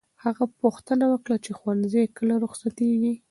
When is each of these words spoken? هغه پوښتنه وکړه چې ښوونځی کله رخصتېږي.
هغه 0.23 0.43
پوښتنه 0.61 1.05
وکړه 1.09 1.37
چې 1.45 1.51
ښوونځی 1.57 2.03
کله 2.17 2.35
رخصتېږي. 2.43 3.13